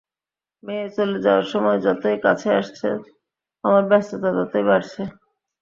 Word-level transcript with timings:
মেয়ে 0.63 0.87
চলে 0.95 1.17
যাওয়ার 1.25 1.45
সময় 1.53 1.79
যতই 1.85 2.17
কাছে 2.25 2.49
আসছে 2.59 2.87
আমার 3.63 3.83
ব্যস্ততা 3.89 4.29
ততই 4.37 4.63
বাড়ছে। 4.69 5.01